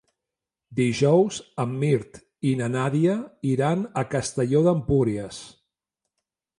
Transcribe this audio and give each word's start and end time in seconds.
Dijous 0.79 1.37
en 1.65 1.75
Mirt 1.83 2.17
i 2.53 2.55
na 2.63 2.71
Nàdia 2.79 3.21
iran 3.53 3.87
a 4.05 4.09
Castelló 4.17 4.67
d'Empúries. 4.71 5.47